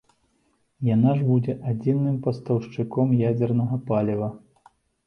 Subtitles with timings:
[0.95, 4.37] Яна ж будзе адзіным пастаўшчыком ядзернага паліва.